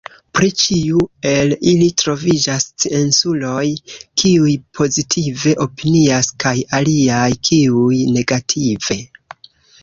[0.37, 1.01] Pri ĉiu
[1.31, 3.67] el ili troviĝas scienculoj
[4.23, 8.99] kiuj pozitive opinias kaj aliaj kiuj negative.